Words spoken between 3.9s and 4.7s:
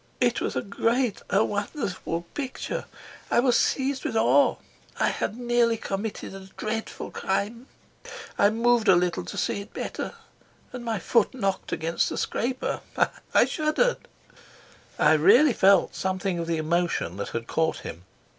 with awe.